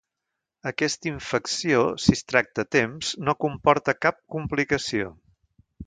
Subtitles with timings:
[0.69, 5.17] Aquesta infecció si es tracta a temps no comporta cap complicació.